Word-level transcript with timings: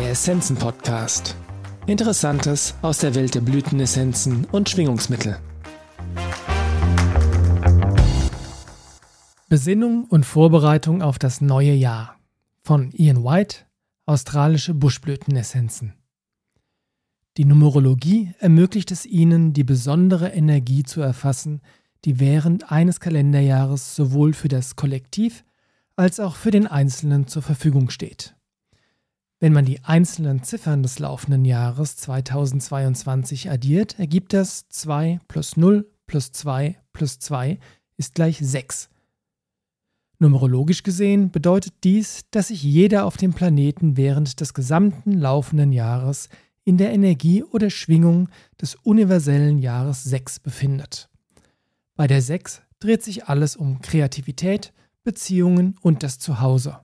Der 0.00 0.12
Essenzen 0.12 0.56
Podcast. 0.56 1.36
Interessantes 1.84 2.74
aus 2.80 3.00
der 3.00 3.14
Welt 3.14 3.34
der 3.34 3.42
Blütenessenzen 3.42 4.46
und 4.46 4.70
Schwingungsmittel. 4.70 5.38
Besinnung 9.50 10.04
und 10.04 10.24
Vorbereitung 10.24 11.02
auf 11.02 11.18
das 11.18 11.42
neue 11.42 11.74
Jahr 11.74 12.18
von 12.62 12.92
Ian 12.92 13.22
White, 13.22 13.66
australische 14.06 14.72
Buschblütenessenzen. 14.72 15.92
Die 17.36 17.44
Numerologie 17.44 18.32
ermöglicht 18.38 18.92
es 18.92 19.04
Ihnen, 19.04 19.52
die 19.52 19.64
besondere 19.64 20.30
Energie 20.30 20.82
zu 20.82 21.02
erfassen, 21.02 21.60
die 22.06 22.18
während 22.18 22.72
eines 22.72 23.00
Kalenderjahres 23.00 23.94
sowohl 23.96 24.32
für 24.32 24.48
das 24.48 24.76
Kollektiv 24.76 25.44
als 25.94 26.20
auch 26.20 26.36
für 26.36 26.50
den 26.50 26.66
Einzelnen 26.66 27.26
zur 27.26 27.42
Verfügung 27.42 27.90
steht. 27.90 28.34
Wenn 29.40 29.54
man 29.54 29.64
die 29.64 29.82
einzelnen 29.82 30.42
Ziffern 30.42 30.82
des 30.82 30.98
laufenden 30.98 31.46
Jahres 31.46 31.96
2022 31.96 33.50
addiert, 33.50 33.98
ergibt 33.98 34.34
das 34.34 34.68
2 34.68 35.18
plus 35.28 35.56
0 35.56 35.90
plus 36.06 36.30
2 36.32 36.76
plus 36.92 37.18
2 37.18 37.58
ist 37.96 38.14
gleich 38.14 38.38
6 38.38 38.90
Numerologisch 40.18 40.82
gesehen 40.82 41.30
bedeutet 41.30 41.72
dies, 41.82 42.26
dass 42.30 42.48
sich 42.48 42.62
jeder 42.62 43.06
auf 43.06 43.16
dem 43.16 43.32
Planeten 43.32 43.96
während 43.96 44.40
des 44.40 44.52
gesamten 44.52 45.12
laufenden 45.14 45.72
Jahres 45.72 46.28
in 46.64 46.76
der 46.76 46.92
Energie 46.92 47.42
oder 47.42 47.70
Schwingung 47.70 48.28
des 48.60 48.74
universellen 48.74 49.58
Jahres 49.58 50.04
6 50.04 50.40
befindet. 50.40 51.08
Bei 51.96 52.06
der 52.06 52.20
6 52.20 52.60
dreht 52.80 53.02
sich 53.02 53.24
alles 53.24 53.56
um 53.56 53.80
Kreativität, 53.80 54.74
Beziehungen 55.02 55.78
und 55.80 56.02
das 56.02 56.18
Zuhause. 56.18 56.80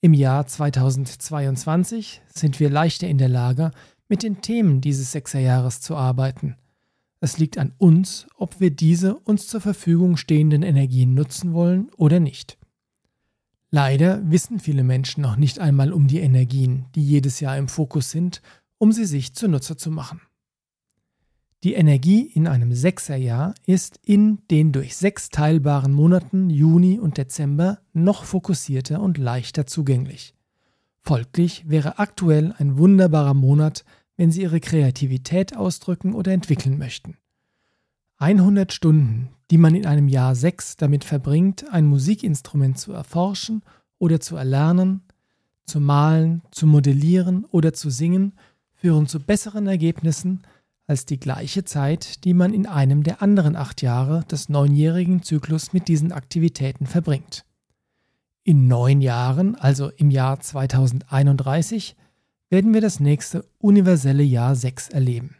Im 0.00 0.14
Jahr 0.14 0.46
2022 0.46 2.22
sind 2.32 2.58
wir 2.60 2.70
leichter 2.70 3.08
in 3.08 3.18
der 3.18 3.28
Lage, 3.28 3.70
mit 4.08 4.22
den 4.22 4.40
Themen 4.40 4.80
dieses 4.80 5.12
Sechserjahres 5.12 5.80
zu 5.80 5.96
arbeiten– 5.96 6.56
es 7.22 7.36
liegt 7.36 7.58
an 7.58 7.74
uns, 7.76 8.26
ob 8.36 8.60
wir 8.60 8.70
diese 8.70 9.14
uns 9.14 9.46
zur 9.46 9.60
Verfügung 9.60 10.16
stehenden 10.16 10.62
Energien 10.62 11.12
nutzen 11.12 11.52
wollen 11.52 11.90
oder 11.96 12.18
nicht. 12.18 12.56
Leider 13.70 14.28
wissen 14.28 14.58
viele 14.58 14.82
Menschen 14.82 15.20
noch 15.20 15.36
nicht 15.36 15.58
einmal 15.58 15.92
um 15.92 16.08
die 16.08 16.18
Energien, 16.18 16.86
die 16.94 17.04
jedes 17.04 17.40
Jahr 17.40 17.58
im 17.58 17.68
Fokus 17.68 18.10
sind, 18.10 18.40
um 18.78 18.90
sie 18.90 19.04
sich 19.04 19.34
zunutze 19.34 19.76
zu 19.76 19.90
machen. 19.90 20.22
Die 21.62 21.74
Energie 21.74 22.22
in 22.22 22.46
einem 22.46 22.72
Sechserjahr 22.72 23.54
ist 23.66 24.00
in 24.02 24.38
den 24.50 24.72
durch 24.72 24.96
sechs 24.96 25.28
teilbaren 25.28 25.92
Monaten 25.92 26.48
Juni 26.48 26.98
und 26.98 27.18
Dezember 27.18 27.80
noch 27.92 28.24
fokussierter 28.24 29.02
und 29.02 29.18
leichter 29.18 29.66
zugänglich. 29.66 30.34
Folglich 31.02 31.68
wäre 31.68 31.98
aktuell 31.98 32.54
ein 32.56 32.78
wunderbarer 32.78 33.34
Monat, 33.34 33.84
wenn 34.16 34.30
Sie 34.30 34.40
Ihre 34.42 34.60
Kreativität 34.60 35.54
ausdrücken 35.54 36.14
oder 36.14 36.32
entwickeln 36.32 36.78
möchten. 36.78 37.18
100 38.16 38.72
Stunden, 38.72 39.28
die 39.50 39.58
man 39.58 39.74
in 39.74 39.84
einem 39.84 40.08
Jahr 40.08 40.34
6 40.34 40.76
damit 40.76 41.04
verbringt, 41.04 41.70
ein 41.70 41.84
Musikinstrument 41.84 42.78
zu 42.78 42.92
erforschen 42.92 43.62
oder 43.98 44.18
zu 44.18 44.36
erlernen, 44.36 45.02
zu 45.66 45.78
malen, 45.78 46.40
zu 46.52 46.66
modellieren 46.66 47.44
oder 47.44 47.74
zu 47.74 47.90
singen, 47.90 48.32
führen 48.74 49.06
zu 49.06 49.20
besseren 49.20 49.66
Ergebnissen 49.66 50.42
als 50.90 51.06
die 51.06 51.20
gleiche 51.20 51.62
Zeit, 51.62 52.24
die 52.24 52.34
man 52.34 52.52
in 52.52 52.66
einem 52.66 53.04
der 53.04 53.22
anderen 53.22 53.54
acht 53.54 53.80
Jahre 53.80 54.24
des 54.24 54.48
neunjährigen 54.48 55.22
Zyklus 55.22 55.72
mit 55.72 55.86
diesen 55.86 56.10
Aktivitäten 56.10 56.84
verbringt. 56.84 57.44
In 58.42 58.66
neun 58.66 59.00
Jahren, 59.00 59.54
also 59.54 59.90
im 59.90 60.10
Jahr 60.10 60.40
2031, 60.40 61.94
werden 62.48 62.74
wir 62.74 62.80
das 62.80 62.98
nächste 62.98 63.48
universelle 63.58 64.24
Jahr 64.24 64.56
6 64.56 64.88
erleben. 64.88 65.36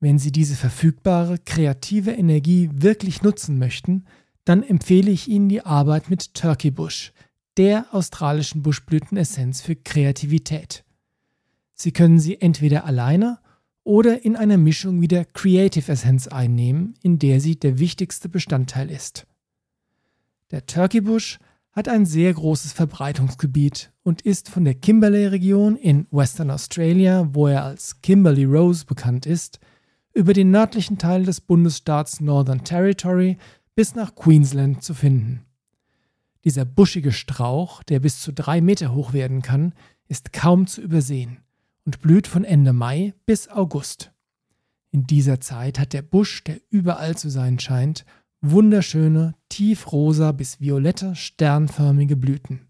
Wenn 0.00 0.18
Sie 0.18 0.32
diese 0.32 0.56
verfügbare 0.56 1.36
kreative 1.36 2.12
Energie 2.12 2.70
wirklich 2.72 3.20
nutzen 3.20 3.58
möchten, 3.58 4.06
dann 4.46 4.62
empfehle 4.62 5.10
ich 5.10 5.28
Ihnen 5.28 5.50
die 5.50 5.66
Arbeit 5.66 6.08
mit 6.08 6.32
Turkey 6.32 6.70
Bush, 6.70 7.12
der 7.58 7.84
australischen 7.92 8.62
Buschblütenessenz 8.62 9.60
für 9.60 9.76
Kreativität. 9.76 10.82
Sie 11.74 11.92
können 11.92 12.18
sie 12.18 12.40
entweder 12.40 12.86
alleine 12.86 13.38
oder 13.88 14.22
in 14.22 14.36
einer 14.36 14.58
Mischung 14.58 15.00
wie 15.00 15.08
der 15.08 15.24
Creative 15.24 15.90
Essence 15.90 16.28
einnehmen, 16.28 16.92
in 17.02 17.18
der 17.18 17.40
sie 17.40 17.58
der 17.58 17.78
wichtigste 17.78 18.28
Bestandteil 18.28 18.90
ist. 18.90 19.26
Der 20.50 20.66
Turkey 20.66 21.00
Bush 21.00 21.38
hat 21.72 21.88
ein 21.88 22.04
sehr 22.04 22.34
großes 22.34 22.74
Verbreitungsgebiet 22.74 23.90
und 24.02 24.20
ist 24.20 24.50
von 24.50 24.66
der 24.66 24.74
Kimberley-Region 24.74 25.76
in 25.76 26.06
Western 26.10 26.50
Australia, 26.50 27.30
wo 27.32 27.46
er 27.46 27.64
als 27.64 28.02
Kimberley 28.02 28.44
Rose 28.44 28.84
bekannt 28.84 29.24
ist, 29.24 29.58
über 30.12 30.34
den 30.34 30.50
nördlichen 30.50 30.98
Teil 30.98 31.24
des 31.24 31.40
Bundesstaats 31.40 32.20
Northern 32.20 32.64
Territory 32.64 33.38
bis 33.74 33.94
nach 33.94 34.14
Queensland 34.14 34.82
zu 34.82 34.92
finden. 34.92 35.46
Dieser 36.44 36.66
buschige 36.66 37.12
Strauch, 37.12 37.82
der 37.84 38.00
bis 38.00 38.20
zu 38.20 38.34
drei 38.34 38.60
Meter 38.60 38.94
hoch 38.94 39.14
werden 39.14 39.40
kann, 39.40 39.72
ist 40.08 40.34
kaum 40.34 40.66
zu 40.66 40.82
übersehen 40.82 41.38
und 41.88 42.02
blüht 42.02 42.26
von 42.26 42.44
Ende 42.44 42.74
Mai 42.74 43.14
bis 43.24 43.48
August. 43.48 44.12
In 44.90 45.06
dieser 45.06 45.40
Zeit 45.40 45.78
hat 45.78 45.94
der 45.94 46.02
Busch, 46.02 46.44
der 46.44 46.60
überall 46.68 47.16
zu 47.16 47.30
sein 47.30 47.58
scheint, 47.58 48.04
wunderschöne, 48.42 49.34
tiefrosa 49.48 50.32
bis 50.32 50.60
violette, 50.60 51.16
sternförmige 51.16 52.14
Blüten. 52.14 52.68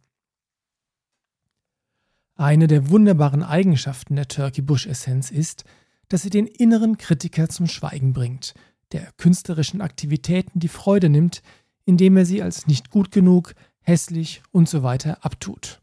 Eine 2.36 2.68
der 2.68 2.90
wunderbaren 2.90 3.42
Eigenschaften 3.42 4.14
der 4.14 4.28
Turkey 4.28 4.62
Bush 4.62 4.86
Essenz 4.86 5.32
ist, 5.32 5.64
dass 6.08 6.22
sie 6.22 6.30
den 6.30 6.46
inneren 6.46 6.96
Kritiker 6.96 7.48
zum 7.48 7.66
Schweigen 7.66 8.12
bringt, 8.12 8.54
der 8.92 9.10
künstlerischen 9.16 9.80
Aktivitäten 9.80 10.60
die 10.60 10.68
Freude 10.68 11.08
nimmt, 11.08 11.42
indem 11.84 12.16
er 12.16 12.24
sie 12.24 12.40
als 12.40 12.68
nicht 12.68 12.90
gut 12.90 13.10
genug, 13.10 13.56
hässlich 13.80 14.42
und 14.52 14.68
so 14.68 14.84
weiter 14.84 15.24
abtut. 15.24 15.82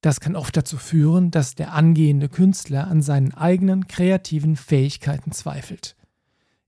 Das 0.00 0.20
kann 0.20 0.36
oft 0.36 0.56
dazu 0.56 0.76
führen, 0.76 1.30
dass 1.30 1.54
der 1.54 1.72
angehende 1.72 2.28
Künstler 2.28 2.86
an 2.86 3.02
seinen 3.02 3.34
eigenen 3.34 3.88
kreativen 3.88 4.56
Fähigkeiten 4.56 5.32
zweifelt. 5.32 5.96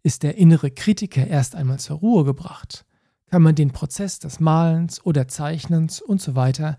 Ist 0.02 0.22
der 0.22 0.36
innere 0.36 0.70
Kritiker 0.70 1.26
erst 1.26 1.54
einmal 1.54 1.78
zur 1.78 1.98
Ruhe 1.98 2.24
gebracht, 2.24 2.84
kann 3.26 3.42
man 3.42 3.54
den 3.54 3.70
Prozess 3.70 4.18
des 4.18 4.40
Malens 4.40 5.04
oder 5.04 5.28
Zeichnens 5.28 6.02
usw. 6.02 6.52
So 6.52 6.74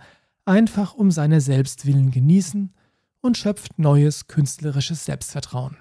einfach 0.45 0.93
um 0.93 1.11
seiner 1.11 1.39
selbst 1.39 1.85
willen 1.85 2.11
genießen 2.11 2.73
und 3.21 3.37
schöpft 3.37 3.79
neues 3.79 4.27
künstlerisches 4.27 5.05
Selbstvertrauen. 5.05 5.77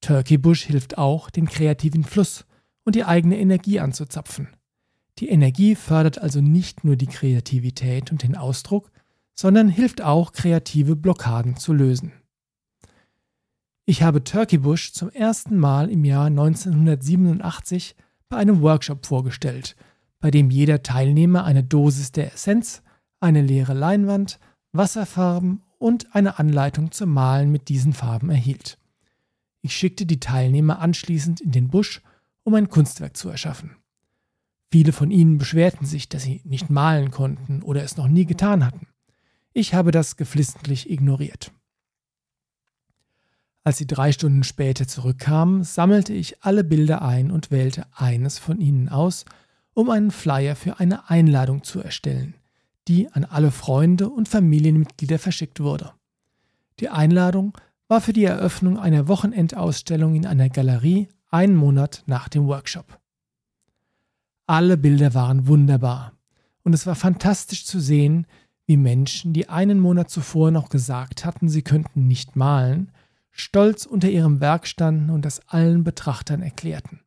Turkey 0.00 0.38
Bush 0.38 0.62
hilft 0.62 0.98
auch, 0.98 1.30
den 1.30 1.46
kreativen 1.46 2.04
Fluss 2.04 2.46
und 2.84 2.94
die 2.94 3.04
eigene 3.04 3.38
Energie 3.38 3.78
anzuzapfen. 3.78 4.48
Die 5.18 5.28
Energie 5.28 5.74
fördert 5.74 6.18
also 6.18 6.40
nicht 6.40 6.82
nur 6.82 6.96
die 6.96 7.06
Kreativität 7.06 8.10
und 8.10 8.22
den 8.22 8.36
Ausdruck, 8.36 8.90
sondern 9.40 9.70
hilft 9.70 10.02
auch, 10.02 10.32
kreative 10.32 10.96
Blockaden 10.96 11.56
zu 11.56 11.72
lösen. 11.72 12.12
Ich 13.86 14.02
habe 14.02 14.22
Turkey 14.22 14.58
Bush 14.58 14.92
zum 14.92 15.08
ersten 15.08 15.56
Mal 15.56 15.88
im 15.88 16.04
Jahr 16.04 16.26
1987 16.26 17.96
bei 18.28 18.36
einem 18.36 18.60
Workshop 18.60 19.06
vorgestellt, 19.06 19.76
bei 20.20 20.30
dem 20.30 20.50
jeder 20.50 20.82
Teilnehmer 20.82 21.44
eine 21.44 21.64
Dosis 21.64 22.12
der 22.12 22.34
Essenz, 22.34 22.82
eine 23.18 23.40
leere 23.40 23.72
Leinwand, 23.72 24.38
Wasserfarben 24.72 25.62
und 25.78 26.14
eine 26.14 26.38
Anleitung 26.38 26.92
zum 26.92 27.08
Malen 27.08 27.50
mit 27.50 27.70
diesen 27.70 27.94
Farben 27.94 28.28
erhielt. 28.28 28.76
Ich 29.62 29.74
schickte 29.74 30.04
die 30.04 30.20
Teilnehmer 30.20 30.80
anschließend 30.80 31.40
in 31.40 31.52
den 31.52 31.68
Busch, 31.68 32.02
um 32.42 32.52
ein 32.52 32.68
Kunstwerk 32.68 33.16
zu 33.16 33.30
erschaffen. 33.30 33.74
Viele 34.70 34.92
von 34.92 35.10
ihnen 35.10 35.38
beschwerten 35.38 35.86
sich, 35.86 36.10
dass 36.10 36.24
sie 36.24 36.42
nicht 36.44 36.68
malen 36.68 37.10
konnten 37.10 37.62
oder 37.62 37.82
es 37.82 37.96
noch 37.96 38.06
nie 38.06 38.26
getan 38.26 38.66
hatten. 38.66 38.86
Ich 39.52 39.74
habe 39.74 39.90
das 39.90 40.16
geflissentlich 40.16 40.88
ignoriert. 40.90 41.52
Als 43.62 43.78
sie 43.78 43.86
drei 43.86 44.12
Stunden 44.12 44.42
später 44.42 44.86
zurückkamen, 44.86 45.64
sammelte 45.64 46.12
ich 46.12 46.42
alle 46.42 46.64
Bilder 46.64 47.02
ein 47.02 47.30
und 47.30 47.50
wählte 47.50 47.86
eines 47.94 48.38
von 48.38 48.60
ihnen 48.60 48.88
aus, 48.88 49.24
um 49.74 49.90
einen 49.90 50.10
Flyer 50.10 50.56
für 50.56 50.80
eine 50.80 51.10
Einladung 51.10 51.62
zu 51.62 51.80
erstellen, 51.80 52.34
die 52.88 53.08
an 53.08 53.24
alle 53.24 53.50
Freunde 53.50 54.08
und 54.08 54.28
Familienmitglieder 54.28 55.18
verschickt 55.18 55.60
wurde. 55.60 55.92
Die 56.80 56.88
Einladung 56.88 57.56
war 57.88 58.00
für 58.00 58.12
die 58.12 58.24
Eröffnung 58.24 58.78
einer 58.78 59.08
Wochenendausstellung 59.08 60.14
in 60.14 60.26
einer 60.26 60.48
Galerie 60.48 61.08
einen 61.28 61.56
Monat 61.56 62.02
nach 62.06 62.28
dem 62.28 62.46
Workshop. 62.46 62.98
Alle 64.46 64.76
Bilder 64.76 65.12
waren 65.12 65.46
wunderbar 65.46 66.12
und 66.62 66.72
es 66.72 66.86
war 66.86 66.94
fantastisch 66.94 67.66
zu 67.66 67.78
sehen, 67.78 68.26
wie 68.70 68.76
Menschen, 68.76 69.32
die 69.32 69.48
einen 69.48 69.80
Monat 69.80 70.10
zuvor 70.10 70.52
noch 70.52 70.68
gesagt 70.68 71.24
hatten, 71.24 71.48
sie 71.48 71.62
könnten 71.62 72.06
nicht 72.06 72.36
malen, 72.36 72.92
stolz 73.32 73.84
unter 73.84 74.08
ihrem 74.08 74.38
Werk 74.38 74.64
standen 74.68 75.10
und 75.10 75.24
das 75.24 75.48
allen 75.48 75.82
Betrachtern 75.82 76.40
erklärten. 76.40 77.00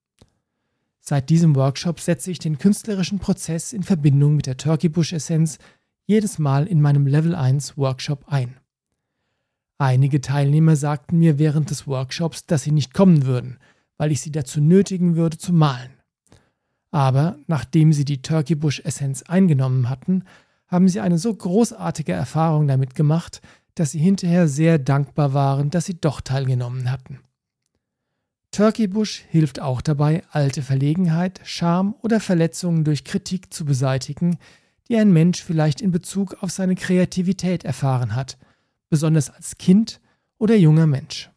Seit 0.99 1.29
diesem 1.29 1.55
Workshop 1.55 2.01
setze 2.01 2.31
ich 2.31 2.39
den 2.39 2.57
künstlerischen 2.57 3.19
Prozess 3.19 3.71
in 3.71 3.83
Verbindung 3.83 4.35
mit 4.35 4.45
der 4.45 4.57
Turkey 4.57 4.89
Bush 4.89 5.13
Essenz 5.13 5.57
jedes 6.05 6.37
Mal 6.37 6.67
in 6.67 6.81
meinem 6.81 7.07
Level 7.07 7.33
1 7.33 7.77
Workshop 7.77 8.25
ein. 8.27 8.57
Einige 9.77 10.19
Teilnehmer 10.19 10.75
sagten 10.75 11.17
mir 11.17 11.39
während 11.39 11.69
des 11.69 11.87
Workshops, 11.87 12.45
dass 12.45 12.63
sie 12.63 12.73
nicht 12.73 12.93
kommen 12.93 13.25
würden, 13.25 13.57
weil 13.95 14.11
ich 14.11 14.19
sie 14.19 14.33
dazu 14.33 14.59
nötigen 14.59 15.15
würde 15.15 15.37
zu 15.37 15.53
malen. 15.53 15.93
Aber 16.91 17.37
nachdem 17.47 17.93
sie 17.93 18.03
die 18.03 18.21
Turkey 18.21 18.55
Bush 18.55 18.81
Essenz 18.81 19.23
eingenommen 19.23 19.89
hatten, 19.89 20.25
haben 20.73 20.89
sie 20.89 21.01
eine 21.01 21.19
so 21.19 21.31
großartige 21.31 22.13
Erfahrung 22.13 22.67
damit 22.67 22.95
gemacht, 22.95 23.41
dass 23.75 23.91
sie 23.91 23.99
hinterher 23.99 24.47
sehr 24.47 24.79
dankbar 24.79 25.31
waren, 25.31 25.69
dass 25.69 25.85
sie 25.85 26.01
doch 26.01 26.19
teilgenommen 26.19 26.89
hatten. 26.89 27.19
Turkey 28.49 28.87
Bush 28.87 29.23
hilft 29.29 29.61
auch 29.61 29.81
dabei, 29.81 30.23
alte 30.31 30.63
Verlegenheit, 30.63 31.41
Scham 31.43 31.93
oder 32.01 32.19
Verletzungen 32.19 32.83
durch 32.83 33.03
Kritik 33.03 33.53
zu 33.53 33.65
beseitigen, 33.65 34.39
die 34.89 34.97
ein 34.97 35.13
Mensch 35.13 35.43
vielleicht 35.43 35.79
in 35.79 35.91
Bezug 35.91 36.41
auf 36.41 36.51
seine 36.51 36.73
Kreativität 36.73 37.63
erfahren 37.63 38.15
hat, 38.15 38.39
besonders 38.89 39.29
als 39.29 39.59
Kind 39.59 40.01
oder 40.39 40.55
junger 40.55 40.87
Mensch. 40.87 41.29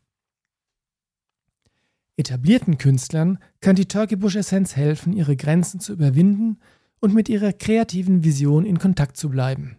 Etablierten 2.17 2.79
Künstlern 2.79 3.39
kann 3.61 3.77
die 3.77 3.87
Turkey 3.87 4.17
Bush 4.17 4.37
Essenz 4.37 4.77
helfen, 4.77 5.13
ihre 5.13 5.37
Grenzen 5.37 5.79
zu 5.79 5.93
überwinden 5.93 6.59
und 7.07 7.15
mit 7.15 7.29
ihrer 7.29 7.53
kreativen 7.53 8.25
Vision 8.25 8.67
in 8.67 8.81
Kontakt 8.81 9.17
zu 9.17 9.31
bleiben. 9.31 9.77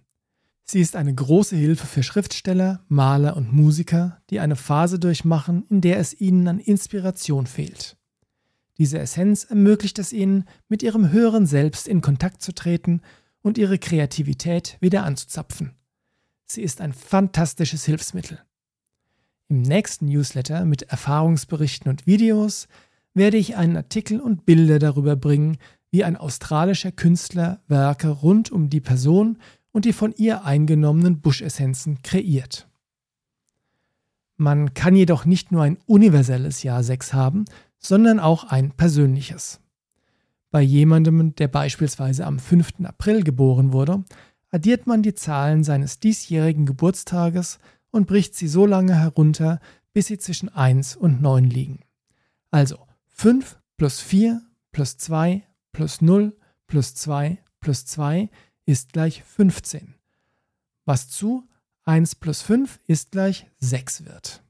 Sie 0.63 0.79
ist 0.79 0.95
eine 0.95 1.13
große 1.13 1.57
Hilfe 1.57 1.85
für 1.85 2.01
Schriftsteller, 2.01 2.85
Maler 2.87 3.35
und 3.35 3.51
Musiker, 3.51 4.21
die 4.29 4.39
eine 4.39 4.55
Phase 4.55 4.97
durchmachen, 4.97 5.65
in 5.69 5.81
der 5.81 5.99
es 5.99 6.17
ihnen 6.17 6.47
an 6.47 6.59
Inspiration 6.59 7.45
fehlt. 7.45 7.97
Diese 8.77 8.97
Essenz 8.97 9.43
ermöglicht 9.43 9.99
es 9.99 10.13
ihnen, 10.13 10.45
mit 10.69 10.83
ihrem 10.83 11.11
höheren 11.11 11.45
Selbst 11.45 11.89
in 11.89 11.99
Kontakt 11.99 12.41
zu 12.41 12.55
treten 12.55 13.01
und 13.41 13.57
ihre 13.57 13.77
Kreativität 13.77 14.77
wieder 14.79 15.03
anzuzapfen. 15.03 15.73
Sie 16.45 16.61
ist 16.61 16.79
ein 16.79 16.93
fantastisches 16.93 17.83
Hilfsmittel. 17.83 18.39
Im 19.49 19.63
nächsten 19.63 20.05
Newsletter 20.05 20.63
mit 20.63 20.83
Erfahrungsberichten 20.83 21.89
und 21.89 22.07
Videos 22.07 22.69
werde 23.13 23.35
ich 23.35 23.57
einen 23.57 23.75
Artikel 23.75 24.21
und 24.21 24.45
Bilder 24.45 24.79
darüber 24.79 25.17
bringen, 25.17 25.57
wie 25.97 26.03
ein 26.03 26.15
australischer 26.15 26.91
Künstler 26.91 27.59
Werke 27.67 28.09
rund 28.09 28.51
um 28.51 28.69
die 28.69 28.81
Person 28.81 29.39
und 29.71 29.83
die 29.83 29.93
von 29.93 30.13
ihr 30.15 30.45
eingenommenen 30.45 31.21
Buschessenzen 31.21 32.03
kreiert. 32.03 32.67
Man 34.35 34.75
kann 34.75 34.95
jedoch 34.95 35.25
nicht 35.25 35.51
nur 35.51 35.63
ein 35.63 35.79
universelles 35.87 36.61
Jahr 36.61 36.83
6 36.83 37.13
haben, 37.13 37.45
sondern 37.79 38.19
auch 38.19 38.43
ein 38.43 38.73
persönliches. 38.73 39.59
Bei 40.51 40.61
jemandem, 40.61 41.33
der 41.33 41.47
beispielsweise 41.47 42.27
am 42.27 42.37
5. 42.37 42.73
April 42.83 43.23
geboren 43.23 43.73
wurde, 43.73 44.03
addiert 44.51 44.85
man 44.85 45.01
die 45.01 45.15
Zahlen 45.15 45.63
seines 45.63 45.99
diesjährigen 45.99 46.67
Geburtstages 46.67 47.57
und 47.89 48.05
bricht 48.05 48.35
sie 48.35 48.47
so 48.47 48.67
lange 48.67 48.93
herunter, 48.93 49.59
bis 49.93 50.05
sie 50.05 50.19
zwischen 50.19 50.49
1 50.49 50.95
und 50.95 51.23
9 51.23 51.45
liegen. 51.45 51.79
Also 52.51 52.77
5 53.07 53.57
plus 53.77 53.99
4 53.99 54.43
plus 54.71 54.97
2 54.97 55.41
plus 55.71 56.01
0 56.01 56.35
plus 56.67 56.95
2 56.95 57.37
plus 57.59 57.85
2 57.85 58.29
ist 58.65 58.93
gleich 58.93 59.23
15, 59.23 59.95
was 60.85 61.09
zu 61.09 61.47
1 61.85 62.15
plus 62.15 62.41
5 62.41 62.79
ist 62.87 63.11
gleich 63.11 63.47
6 63.59 64.05
wird. 64.05 64.43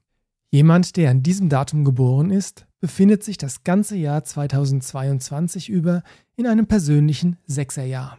Jemand, 0.50 0.96
der 0.96 1.10
an 1.10 1.22
diesem 1.22 1.48
Datum 1.48 1.84
geboren 1.84 2.30
ist, 2.30 2.66
befindet 2.80 3.22
sich 3.22 3.36
das 3.36 3.64
ganze 3.64 3.96
Jahr 3.96 4.24
2022 4.24 5.68
über 5.68 6.02
in 6.36 6.46
einem 6.46 6.66
persönlichen 6.66 7.36
Sechserjahr. 7.46 8.18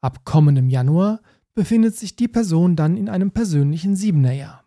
Ab 0.00 0.24
kommendem 0.24 0.68
Januar 0.68 1.20
befindet 1.54 1.96
sich 1.96 2.16
die 2.16 2.28
Person 2.28 2.76
dann 2.76 2.96
in 2.96 3.08
einem 3.08 3.30
persönlichen 3.30 3.94
Siebenerjahr. 3.94 4.64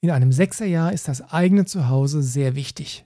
In 0.00 0.10
einem 0.10 0.32
Sechserjahr 0.32 0.92
ist 0.92 1.08
das 1.08 1.32
eigene 1.32 1.64
Zuhause 1.64 2.22
sehr 2.22 2.54
wichtig. 2.54 3.05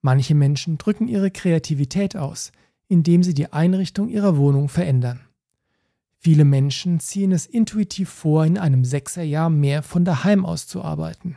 Manche 0.00 0.34
Menschen 0.34 0.78
drücken 0.78 1.08
ihre 1.08 1.30
Kreativität 1.30 2.16
aus, 2.16 2.52
indem 2.88 3.22
sie 3.22 3.34
die 3.34 3.52
Einrichtung 3.52 4.08
ihrer 4.08 4.36
Wohnung 4.36 4.68
verändern. 4.68 5.20
Viele 6.18 6.44
Menschen 6.44 7.00
ziehen 7.00 7.32
es 7.32 7.46
intuitiv 7.46 8.08
vor, 8.08 8.44
in 8.44 8.58
einem 8.58 8.84
Sechserjahr 8.84 9.50
mehr 9.50 9.82
von 9.82 10.04
daheim 10.04 10.44
aus 10.44 10.66
zu 10.66 10.82
arbeiten. 10.82 11.36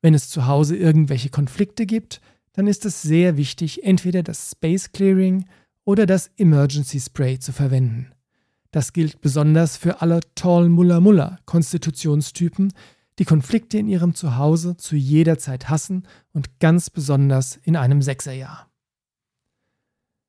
Wenn 0.00 0.14
es 0.14 0.28
zu 0.28 0.46
Hause 0.46 0.76
irgendwelche 0.76 1.28
Konflikte 1.28 1.84
gibt, 1.84 2.20
dann 2.52 2.66
ist 2.66 2.84
es 2.84 3.02
sehr 3.02 3.36
wichtig, 3.36 3.84
entweder 3.84 4.22
das 4.22 4.50
Space 4.52 4.92
Clearing 4.92 5.46
oder 5.84 6.06
das 6.06 6.30
Emergency 6.36 7.00
Spray 7.00 7.38
zu 7.38 7.52
verwenden. 7.52 8.12
Das 8.70 8.92
gilt 8.92 9.20
besonders 9.20 9.76
für 9.76 10.02
alle 10.02 10.20
Tall 10.34 10.68
Muller 10.68 11.00
Muller 11.00 11.38
Konstitutionstypen, 11.46 12.72
die 13.18 13.24
Konflikte 13.24 13.78
in 13.78 13.88
ihrem 13.88 14.14
Zuhause 14.14 14.76
zu 14.76 14.96
jeder 14.96 15.38
Zeit 15.38 15.68
hassen 15.68 16.06
und 16.32 16.60
ganz 16.60 16.90
besonders 16.90 17.58
in 17.62 17.76
einem 17.76 18.02
Sechserjahr. 18.02 18.70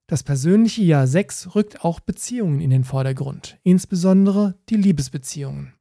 Das 0.07 0.23
persönliche 0.23 0.81
Jahr 0.81 1.05
6 1.05 1.53
rückt 1.53 1.85
auch 1.85 1.99
Beziehungen 1.99 2.61
in 2.61 2.71
den 2.71 2.83
Vordergrund, 2.83 3.59
insbesondere 3.61 4.55
die 4.69 4.75
Liebesbeziehungen. 4.75 5.73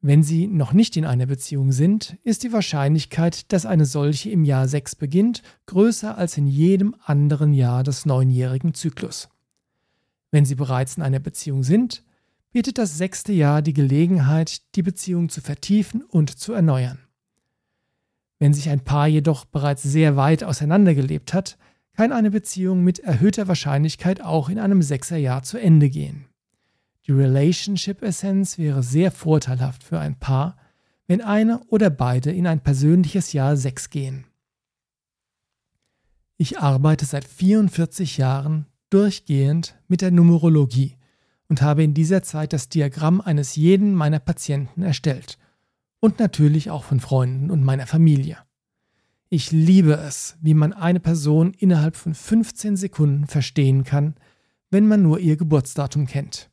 Wenn 0.00 0.22
Sie 0.22 0.46
noch 0.46 0.72
nicht 0.72 0.96
in 0.96 1.04
einer 1.04 1.26
Beziehung 1.26 1.72
sind, 1.72 2.18
ist 2.22 2.44
die 2.44 2.52
Wahrscheinlichkeit, 2.52 3.52
dass 3.52 3.66
eine 3.66 3.84
solche 3.84 4.30
im 4.30 4.44
Jahr 4.44 4.68
6 4.68 4.94
beginnt, 4.96 5.42
größer 5.66 6.16
als 6.16 6.36
in 6.36 6.46
jedem 6.46 6.94
anderen 7.02 7.52
Jahr 7.52 7.82
des 7.82 8.06
neunjährigen 8.06 8.74
Zyklus. 8.74 9.28
Wenn 10.30 10.44
Sie 10.44 10.54
bereits 10.54 10.98
in 10.98 11.02
einer 11.02 11.18
Beziehung 11.18 11.64
sind, 11.64 12.04
bietet 12.50 12.78
das 12.78 12.96
sechste 12.96 13.32
Jahr 13.32 13.62
die 13.62 13.74
Gelegenheit, 13.74 14.74
die 14.74 14.82
Beziehung 14.82 15.28
zu 15.28 15.40
vertiefen 15.40 16.02
und 16.02 16.38
zu 16.38 16.52
erneuern. 16.52 16.98
Wenn 18.38 18.54
sich 18.54 18.68
ein 18.68 18.80
Paar 18.80 19.08
jedoch 19.08 19.44
bereits 19.44 19.82
sehr 19.82 20.16
weit 20.16 20.44
auseinandergelebt 20.44 21.34
hat, 21.34 21.58
kann 21.94 22.12
eine 22.12 22.30
Beziehung 22.30 22.84
mit 22.84 23.00
erhöhter 23.00 23.48
Wahrscheinlichkeit 23.48 24.20
auch 24.20 24.48
in 24.48 24.58
einem 24.58 24.82
Sechserjahr 24.82 25.42
zu 25.42 25.58
Ende 25.58 25.90
gehen. 25.90 26.26
Die 27.06 27.12
Relationship 27.12 28.02
Essenz 28.02 28.58
wäre 28.58 28.82
sehr 28.82 29.10
vorteilhaft 29.10 29.82
für 29.82 29.98
ein 29.98 30.18
Paar, 30.18 30.56
wenn 31.08 31.22
eine 31.22 31.60
oder 31.68 31.90
beide 31.90 32.30
in 32.30 32.46
ein 32.46 32.60
persönliches 32.60 33.32
Jahr 33.32 33.56
6 33.56 33.90
gehen. 33.90 34.26
Ich 36.36 36.60
arbeite 36.60 37.04
seit 37.06 37.24
44 37.24 38.18
Jahren 38.18 38.66
durchgehend 38.90 39.76
mit 39.88 40.02
der 40.02 40.12
Numerologie 40.12 40.97
und 41.48 41.62
habe 41.62 41.82
in 41.82 41.94
dieser 41.94 42.22
Zeit 42.22 42.52
das 42.52 42.68
Diagramm 42.68 43.20
eines 43.20 43.56
jeden 43.56 43.94
meiner 43.94 44.18
Patienten 44.18 44.82
erstellt 44.82 45.38
und 46.00 46.18
natürlich 46.18 46.70
auch 46.70 46.84
von 46.84 47.00
Freunden 47.00 47.50
und 47.50 47.64
meiner 47.64 47.86
Familie. 47.86 48.38
Ich 49.30 49.52
liebe 49.52 49.92
es, 49.92 50.38
wie 50.40 50.54
man 50.54 50.72
eine 50.72 51.00
Person 51.00 51.52
innerhalb 51.58 51.96
von 51.96 52.14
15 52.14 52.76
Sekunden 52.76 53.26
verstehen 53.26 53.84
kann, 53.84 54.14
wenn 54.70 54.86
man 54.86 55.02
nur 55.02 55.18
ihr 55.18 55.36
Geburtsdatum 55.36 56.06
kennt. 56.06 56.50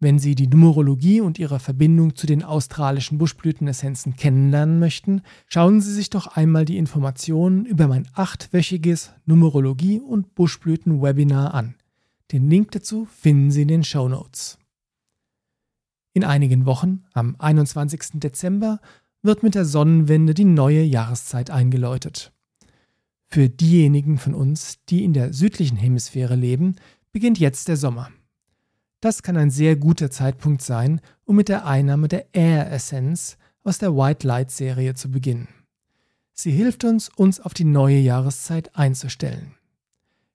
Wenn 0.00 0.18
Sie 0.18 0.34
die 0.34 0.48
Numerologie 0.48 1.20
und 1.20 1.38
ihre 1.38 1.58
Verbindung 1.58 2.14
zu 2.14 2.26
den 2.26 2.42
australischen 2.42 3.16
Buschblütenessenzen 3.18 4.16
kennenlernen 4.16 4.78
möchten, 4.78 5.22
schauen 5.48 5.80
Sie 5.80 5.92
sich 5.92 6.10
doch 6.10 6.26
einmal 6.26 6.64
die 6.64 6.76
Informationen 6.76 7.64
über 7.64 7.88
mein 7.88 8.06
achtwöchiges 8.12 9.12
Numerologie- 9.24 10.00
und 10.00 10.34
Buschblüten-Webinar 10.34 11.54
an. 11.54 11.74
Den 12.32 12.48
Link 12.48 12.72
dazu 12.72 13.06
finden 13.06 13.50
Sie 13.50 13.62
in 13.62 13.68
den 13.68 13.84
Show 13.84 14.08
Notes. 14.08 14.58
In 16.12 16.24
einigen 16.24 16.64
Wochen, 16.64 17.04
am 17.12 17.36
21. 17.38 18.20
Dezember, 18.20 18.80
wird 19.22 19.42
mit 19.42 19.54
der 19.54 19.64
Sonnenwende 19.64 20.34
die 20.34 20.44
neue 20.44 20.82
Jahreszeit 20.82 21.50
eingeläutet. 21.50 22.32
Für 23.26 23.48
diejenigen 23.48 24.18
von 24.18 24.34
uns, 24.34 24.78
die 24.88 25.02
in 25.02 25.12
der 25.12 25.32
südlichen 25.32 25.76
Hemisphäre 25.76 26.36
leben, 26.36 26.76
beginnt 27.10 27.38
jetzt 27.38 27.68
der 27.68 27.76
Sommer. 27.76 28.10
Das 29.00 29.22
kann 29.22 29.36
ein 29.36 29.50
sehr 29.50 29.76
guter 29.76 30.10
Zeitpunkt 30.10 30.62
sein, 30.62 31.00
um 31.24 31.36
mit 31.36 31.48
der 31.48 31.66
Einnahme 31.66 32.08
der 32.08 32.32
Air 32.32 32.70
Essence 32.70 33.36
aus 33.62 33.78
der 33.78 33.96
White 33.96 34.26
Light 34.26 34.50
Serie 34.50 34.94
zu 34.94 35.10
beginnen. 35.10 35.48
Sie 36.32 36.50
hilft 36.50 36.84
uns, 36.84 37.08
uns 37.10 37.40
auf 37.40 37.54
die 37.54 37.64
neue 37.64 37.98
Jahreszeit 37.98 38.74
einzustellen. 38.76 39.54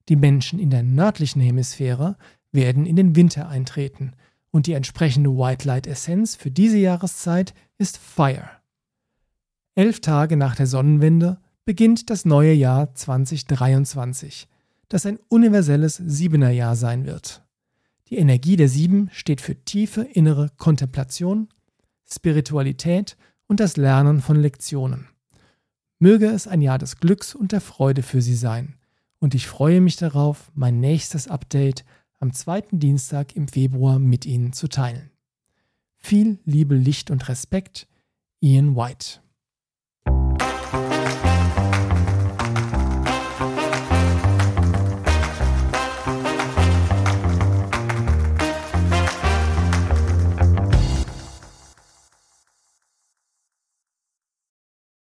Die 0.09 0.15
Menschen 0.15 0.57
in 0.57 0.71
der 0.71 0.81
nördlichen 0.81 1.39
Hemisphäre 1.39 2.17
werden 2.51 2.87
in 2.87 2.95
den 2.95 3.15
Winter 3.15 3.47
eintreten 3.47 4.13
und 4.49 4.65
die 4.65 4.73
entsprechende 4.73 5.29
White 5.29 5.67
Light 5.67 5.85
Essenz 5.85 6.35
für 6.35 6.49
diese 6.49 6.79
Jahreszeit 6.79 7.53
ist 7.77 7.97
Fire. 7.97 8.49
Elf 9.75 9.99
Tage 10.01 10.35
nach 10.35 10.55
der 10.55 10.65
Sonnenwende 10.65 11.39
beginnt 11.63 12.09
das 12.09 12.25
neue 12.25 12.53
Jahr 12.53 12.95
2023, 12.95 14.47
das 14.87 15.05
ein 15.05 15.19
universelles 15.29 16.01
Siebenerjahr 16.03 16.75
sein 16.75 17.05
wird. 17.05 17.43
Die 18.07 18.17
Energie 18.17 18.55
der 18.55 18.67
Sieben 18.67 19.09
steht 19.13 19.39
für 19.39 19.63
tiefe 19.63 20.01
innere 20.01 20.49
Kontemplation, 20.57 21.49
Spiritualität 22.11 23.15
und 23.45 23.59
das 23.59 23.77
Lernen 23.77 24.21
von 24.21 24.37
Lektionen. 24.37 25.07
Möge 25.99 26.25
es 26.25 26.47
ein 26.47 26.63
Jahr 26.63 26.79
des 26.79 26.97
Glücks 26.97 27.35
und 27.35 27.51
der 27.51 27.61
Freude 27.61 28.01
für 28.01 28.23
Sie 28.23 28.35
sein. 28.35 28.78
Und 29.19 29.35
ich 29.35 29.47
freue 29.47 29.81
mich 29.81 29.97
darauf, 29.97 30.51
mein 30.55 30.79
nächstes 30.79 31.27
Update 31.27 31.85
am 32.19 32.33
zweiten 32.33 32.79
Dienstag 32.79 33.35
im 33.35 33.47
Februar 33.47 33.99
mit 33.99 34.25
Ihnen 34.25 34.53
zu 34.53 34.67
teilen. 34.67 35.11
Viel 35.97 36.39
Liebe, 36.45 36.75
Licht 36.75 37.11
und 37.11 37.27
Respekt, 37.27 37.87
Ian 38.39 38.75
White. 38.75 39.21